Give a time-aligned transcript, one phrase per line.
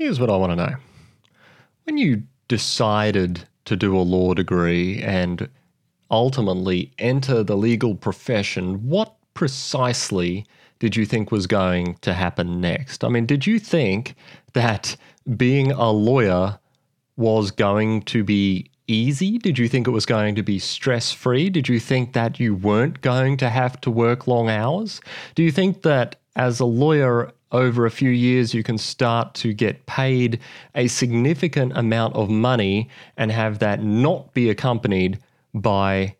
[0.00, 0.76] Here's what I want to know.
[1.84, 5.46] When you decided to do a law degree and
[6.10, 10.46] ultimately enter the legal profession, what precisely
[10.78, 13.04] did you think was going to happen next?
[13.04, 14.14] I mean, did you think
[14.54, 14.96] that
[15.36, 16.58] being a lawyer
[17.18, 19.36] was going to be easy?
[19.36, 21.50] Did you think it was going to be stress free?
[21.50, 25.02] Did you think that you weren't going to have to work long hours?
[25.34, 29.52] Do you think that as a lawyer over a few years, you can start to
[29.52, 30.40] get paid
[30.74, 35.18] a significant amount of money and have that not be accompanied
[35.52, 36.14] by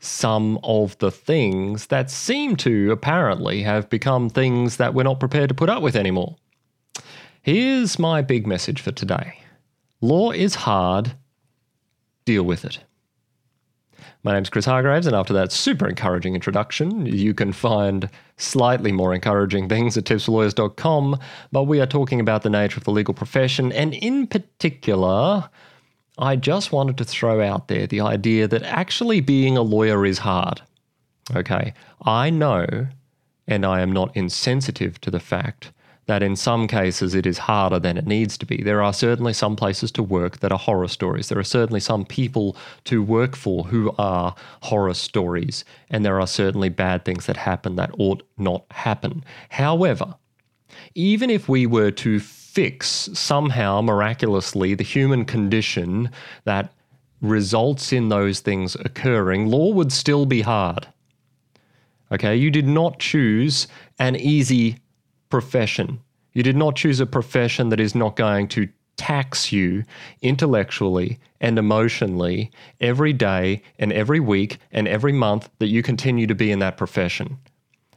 [0.00, 5.48] some of the things that seem to apparently have become things that we're not prepared
[5.48, 6.36] to put up with anymore.
[7.42, 9.40] Here's my big message for today
[10.00, 11.12] law is hard,
[12.24, 12.80] deal with it.
[14.22, 19.14] My name's Chris Hargreaves, and after that super encouraging introduction, you can find slightly more
[19.14, 21.18] encouraging things at tipsforlawyers.com.
[21.52, 25.48] But we are talking about the nature of the legal profession, and in particular,
[26.18, 30.18] I just wanted to throw out there the idea that actually being a lawyer is
[30.18, 30.60] hard.
[31.34, 31.72] Okay,
[32.04, 32.88] I know,
[33.46, 35.72] and I am not insensitive to the fact
[36.10, 38.64] that in some cases it is harder than it needs to be.
[38.64, 41.28] There are certainly some places to work that are horror stories.
[41.28, 45.64] There are certainly some people to work for who are horror stories.
[45.88, 49.22] And there are certainly bad things that happen that ought not happen.
[49.50, 50.16] However,
[50.96, 56.10] even if we were to fix somehow miraculously the human condition
[56.42, 56.72] that
[57.20, 60.88] results in those things occurring, law would still be hard.
[62.10, 63.68] Okay, you did not choose
[64.00, 64.80] an easy
[65.30, 66.00] profession.
[66.32, 69.82] You did not choose a profession that is not going to tax you
[70.20, 72.50] intellectually and emotionally
[72.80, 76.76] every day and every week and every month that you continue to be in that
[76.76, 77.38] profession.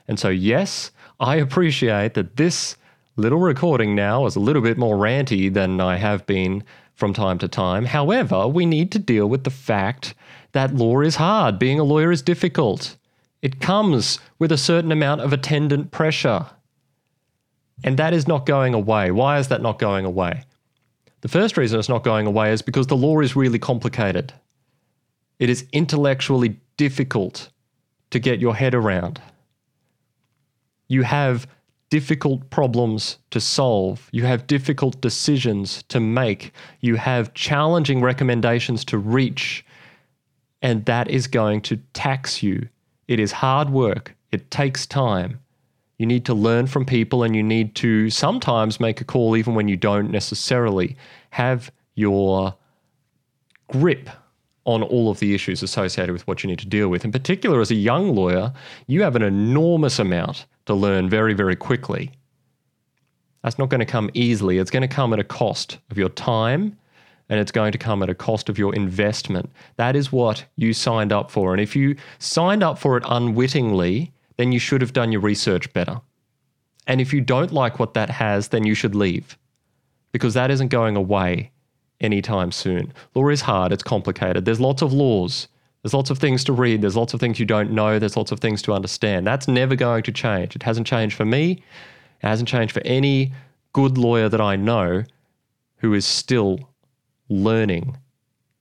[0.07, 2.77] And so, yes, I appreciate that this
[3.17, 6.63] little recording now is a little bit more ranty than I have been
[6.95, 7.85] from time to time.
[7.85, 10.13] However, we need to deal with the fact
[10.53, 11.59] that law is hard.
[11.59, 12.95] Being a lawyer is difficult.
[13.41, 16.45] It comes with a certain amount of attendant pressure.
[17.83, 19.11] And that is not going away.
[19.11, 20.43] Why is that not going away?
[21.21, 24.33] The first reason it's not going away is because the law is really complicated.
[25.39, 27.49] It is intellectually difficult
[28.11, 29.21] to get your head around.
[30.87, 31.47] You have
[31.89, 34.09] difficult problems to solve.
[34.11, 36.51] You have difficult decisions to make.
[36.81, 39.65] You have challenging recommendations to reach.
[40.61, 42.67] And that is going to tax you.
[43.07, 44.15] It is hard work.
[44.31, 45.39] It takes time.
[45.97, 49.55] You need to learn from people and you need to sometimes make a call even
[49.55, 50.97] when you don't necessarily
[51.31, 52.55] have your
[53.67, 54.09] grip
[54.65, 57.03] on all of the issues associated with what you need to deal with.
[57.03, 58.53] In particular, as a young lawyer,
[58.87, 62.11] you have an enormous amount to learn very, very quickly.
[63.43, 64.57] That's not going to come easily.
[64.57, 66.77] It's going to come at a cost of your time
[67.29, 69.49] and it's going to come at a cost of your investment.
[69.77, 71.51] That is what you signed up for.
[71.51, 75.71] And if you signed up for it unwittingly, then you should have done your research
[75.73, 76.01] better.
[76.87, 79.37] And if you don't like what that has, then you should leave
[80.11, 81.51] because that isn't going away
[81.99, 82.93] anytime soon.
[83.15, 84.45] Law is hard, it's complicated.
[84.45, 85.47] There's lots of laws,
[85.81, 88.31] there's lots of things to read, there's lots of things you don't know, there's lots
[88.31, 89.27] of things to understand.
[89.27, 90.55] That's never going to change.
[90.55, 91.63] It hasn't changed for me,
[92.21, 93.33] it hasn't changed for any
[93.73, 95.03] good lawyer that I know
[95.77, 96.59] who is still
[97.27, 97.97] learning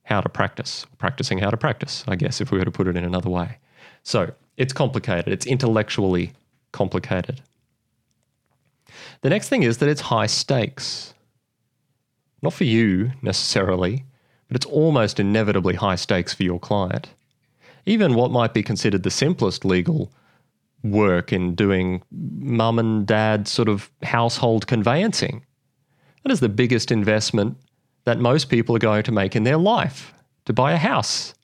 [0.04, 2.96] how to practice, practicing how to practice, I guess, if we were to put it
[2.96, 3.58] in another way.
[4.02, 6.32] So, it's complicated, it's intellectually
[6.72, 7.40] complicated.
[9.22, 11.14] The next thing is that it's high stakes.
[12.42, 14.04] Not for you necessarily,
[14.48, 17.08] but it's almost inevitably high stakes for your client.
[17.86, 20.12] Even what might be considered the simplest legal
[20.82, 25.44] work in doing mum and dad sort of household conveyancing.
[26.24, 27.56] That is the biggest investment
[28.04, 30.12] that most people are going to make in their life
[30.44, 31.34] to buy a house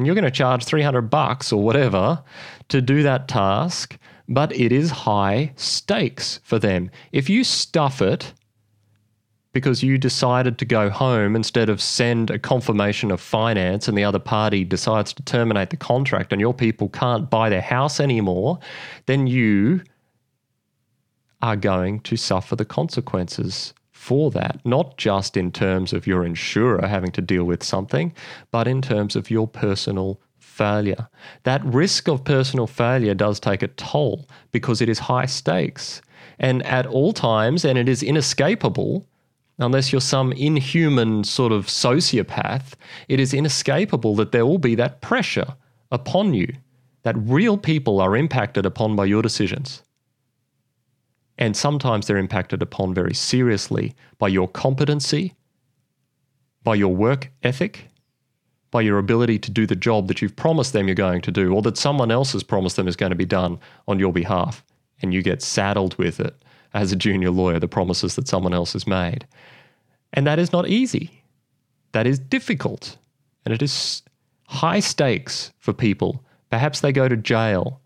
[0.00, 2.24] and you're going to charge 300 bucks or whatever
[2.70, 3.98] to do that task,
[4.30, 6.90] but it is high stakes for them.
[7.12, 8.32] If you stuff it
[9.52, 14.04] because you decided to go home instead of send a confirmation of finance and the
[14.04, 18.58] other party decides to terminate the contract and your people can't buy their house anymore,
[19.04, 19.82] then you
[21.42, 26.86] are going to suffer the consequences for that, not just in terms of your insurer
[26.86, 28.14] having to deal with something,
[28.50, 31.06] but in terms of your personal failure.
[31.42, 36.00] That risk of personal failure does take a toll because it is high stakes.
[36.38, 39.06] And at all times, and it is inescapable,
[39.58, 42.72] unless you're some inhuman sort of sociopath,
[43.08, 45.54] it is inescapable that there will be that pressure
[45.92, 46.50] upon you,
[47.02, 49.82] that real people are impacted upon by your decisions.
[51.40, 55.34] And sometimes they're impacted upon very seriously by your competency,
[56.62, 57.88] by your work ethic,
[58.70, 61.52] by your ability to do the job that you've promised them you're going to do,
[61.52, 63.58] or that someone else has promised them is going to be done
[63.88, 64.62] on your behalf,
[65.00, 66.44] and you get saddled with it
[66.74, 69.26] as a junior lawyer, the promises that someone else has made.
[70.12, 71.24] And that is not easy.
[71.92, 72.96] That is difficult.
[73.44, 74.02] And it is
[74.46, 76.24] high stakes for people.
[76.50, 77.80] Perhaps they go to jail.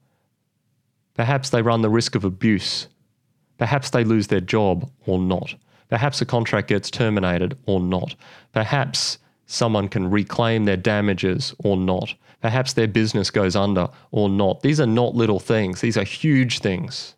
[1.14, 2.88] Perhaps they run the risk of abuse.
[3.58, 5.54] Perhaps they lose their job or not.
[5.88, 8.14] Perhaps a contract gets terminated or not.
[8.52, 12.14] Perhaps someone can reclaim their damages or not.
[12.40, 14.62] Perhaps their business goes under or not.
[14.62, 17.14] These are not little things, these are huge things.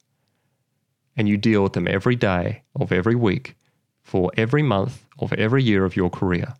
[1.16, 3.56] And you deal with them every day of every week
[4.02, 6.54] for every month of every year of your career.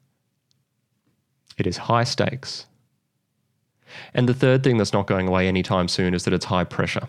[1.58, 2.66] It is high stakes.
[4.14, 7.08] And the third thing that's not going away anytime soon is that it's high pressure.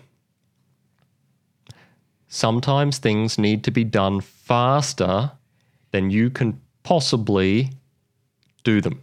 [2.28, 5.32] Sometimes things need to be done faster
[5.90, 7.72] than you can possibly
[8.64, 9.00] do them.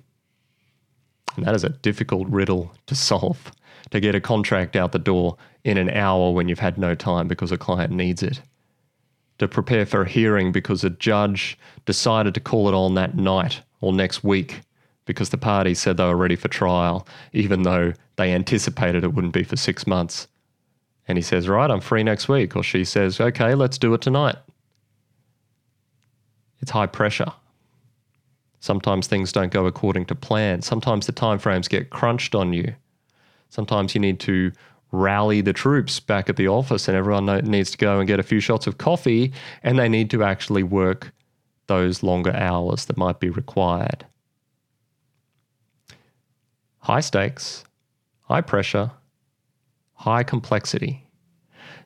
[1.35, 3.51] And that is a difficult riddle to solve
[3.91, 7.27] to get a contract out the door in an hour when you've had no time
[7.27, 8.41] because a client needs it.
[9.39, 13.61] To prepare for a hearing because a judge decided to call it on that night
[13.81, 14.61] or next week
[15.05, 19.33] because the parties said they were ready for trial, even though they anticipated it wouldn't
[19.33, 20.27] be for six months.
[21.07, 22.55] And he says, Right, I'm free next week.
[22.55, 24.37] Or she says, Okay, let's do it tonight.
[26.61, 27.31] It's high pressure.
[28.59, 30.63] Sometimes things don't go according to plan.
[30.63, 32.73] Sometimes the timeframes get crunched on you.
[33.49, 34.51] Sometimes you need to
[34.91, 38.23] rally the troops back at the office and everyone needs to go and get a
[38.23, 39.31] few shots of coffee
[39.61, 41.11] and they need to actually work
[41.67, 44.05] those longer hours that might be required.
[46.79, 47.65] High stakes,
[48.23, 48.91] high pressure,
[49.95, 51.07] high complexity.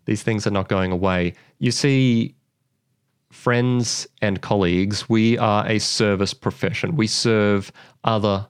[0.06, 1.34] These things are not going away.
[1.60, 2.36] You see,
[3.32, 6.96] friends and colleagues, we are a service profession.
[6.96, 7.72] We serve
[8.04, 8.48] other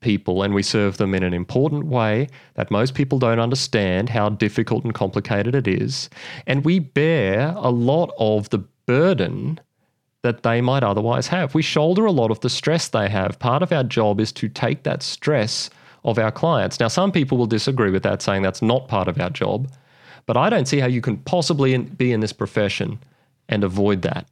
[0.00, 4.28] people and we serve them in an important way that most people don't understand how
[4.28, 6.10] difficult and complicated it is.
[6.46, 9.60] And we bear a lot of the burden
[10.22, 11.54] that they might otherwise have.
[11.54, 13.38] We shoulder a lot of the stress they have.
[13.38, 15.70] Part of our job is to take that stress
[16.06, 16.80] of our clients.
[16.80, 19.68] Now, some people will disagree with that, saying that's not part of our job.
[20.24, 22.98] But I don't see how you can possibly be in this profession
[23.48, 24.26] and avoid that.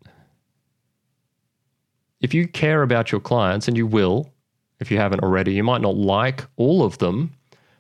[2.20, 4.30] If you care about your clients, and you will,
[4.80, 7.32] if you haven't already, you might not like all of them,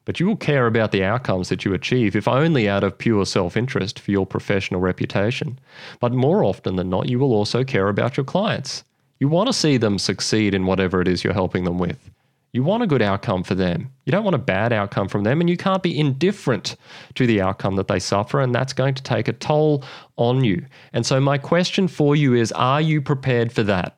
[0.04, 3.24] but you will care about the outcomes that you achieve, if only out of pure
[3.24, 5.58] self interest for your professional reputation.
[5.98, 8.84] But more often than not, you will also care about your clients.
[9.18, 12.10] You want to see them succeed in whatever it is you're helping them with.
[12.54, 13.90] You want a good outcome for them.
[14.04, 16.76] You don't want a bad outcome from them, and you can't be indifferent
[17.16, 19.82] to the outcome that they suffer, and that's going to take a toll
[20.16, 20.64] on you.
[20.92, 23.96] And so, my question for you is Are you prepared for that?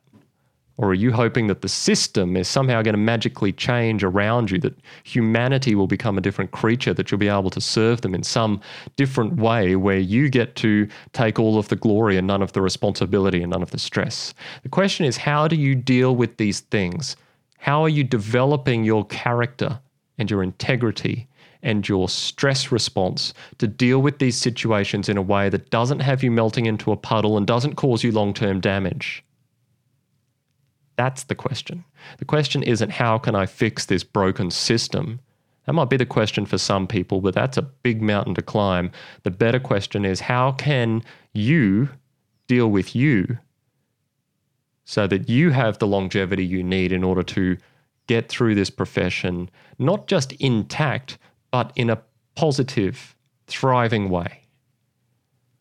[0.79, 4.59] Or are you hoping that the system is somehow going to magically change around you,
[4.61, 8.23] that humanity will become a different creature, that you'll be able to serve them in
[8.23, 8.63] some
[8.97, 12.63] different way where you get to take all of the glory and none of the
[12.63, 14.33] responsibility and none of the stress?
[14.63, 17.17] The question is how do you deal with these things?
[17.59, 19.81] How are you developing your character
[20.19, 21.29] and your integrity
[21.63, 26.23] and your stress response to deal with these situations in a way that doesn't have
[26.23, 29.25] you melting into a puddle and doesn't cause you long term damage?
[30.97, 31.85] That's the question.
[32.19, 35.21] The question isn't how can I fix this broken system?
[35.67, 38.93] That might be the question for some people, but that's a big mountain to climb.
[39.25, 41.89] The better question is how can you
[42.47, 43.39] deal with you
[44.87, 47.59] so that you have the longevity you need in order to
[48.07, 51.19] get through this profession, not just intact,
[51.51, 52.01] but in a
[52.37, 53.17] positive,
[53.49, 54.43] thriving way.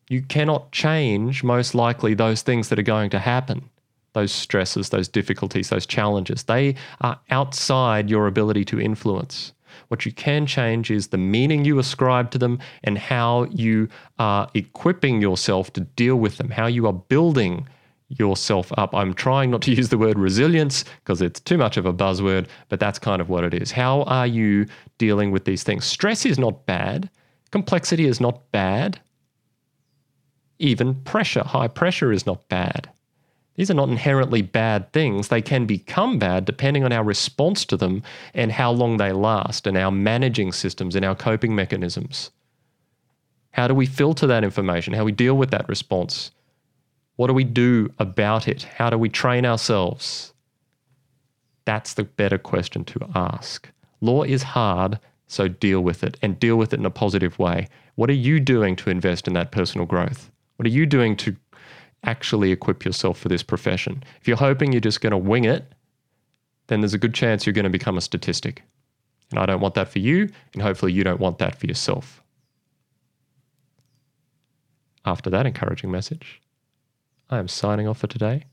[0.08, 3.68] You cannot change, most likely, those things that are going to happen,
[4.12, 6.44] those stresses, those difficulties, those challenges.
[6.44, 9.52] They are outside your ability to influence.
[9.88, 13.88] What you can change is the meaning you ascribe to them and how you
[14.20, 17.66] are equipping yourself to deal with them, how you are building
[18.08, 18.94] yourself up.
[18.94, 22.46] I'm trying not to use the word resilience because it's too much of a buzzword,
[22.68, 23.72] but that's kind of what it is.
[23.72, 24.66] How are you
[24.98, 25.84] dealing with these things?
[25.84, 27.10] Stress is not bad,
[27.50, 29.00] complexity is not bad.
[30.58, 32.88] Even pressure, high pressure is not bad.
[33.56, 35.28] These are not inherently bad things.
[35.28, 38.02] They can become bad depending on our response to them
[38.34, 42.30] and how long they last, and our managing systems and our coping mechanisms.
[43.52, 44.92] How do we filter that information?
[44.92, 46.30] How we deal with that response?
[47.16, 48.62] What do we do about it?
[48.62, 50.32] How do we train ourselves?
[51.64, 53.70] That's the better question to ask.
[54.00, 57.68] Law is hard, so deal with it and deal with it in a positive way.
[57.96, 60.30] What are you doing to invest in that personal growth?
[60.56, 61.34] What are you doing to
[62.04, 64.04] actually equip yourself for this profession?
[64.20, 65.72] If you're hoping you're just going to wing it,
[66.68, 68.62] then there's a good chance you're going to become a statistic.
[69.30, 72.22] And I don't want that for you, and hopefully you don't want that for yourself.
[75.04, 76.40] After that encouraging message,
[77.28, 78.44] I am signing off for today.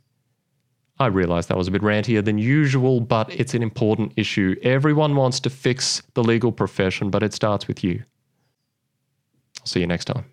[1.00, 4.56] I realize that was a bit rantier than usual, but it's an important issue.
[4.62, 8.04] Everyone wants to fix the legal profession, but it starts with you.
[9.60, 10.26] I'll see you next time.